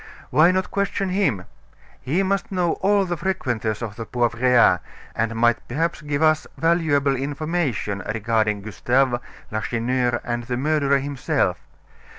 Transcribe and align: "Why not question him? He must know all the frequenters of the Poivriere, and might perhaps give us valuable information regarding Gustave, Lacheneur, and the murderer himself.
"Why 0.31 0.49
not 0.49 0.71
question 0.71 1.09
him? 1.09 1.45
He 2.01 2.23
must 2.23 2.51
know 2.51 2.71
all 2.81 3.05
the 3.05 3.15
frequenters 3.17 3.83
of 3.83 3.97
the 3.97 4.05
Poivriere, 4.07 4.79
and 5.15 5.35
might 5.35 5.67
perhaps 5.67 6.01
give 6.01 6.23
us 6.23 6.47
valuable 6.57 7.15
information 7.15 8.01
regarding 8.11 8.63
Gustave, 8.63 9.19
Lacheneur, 9.51 10.19
and 10.25 10.45
the 10.45 10.57
murderer 10.57 10.97
himself. 10.97 11.59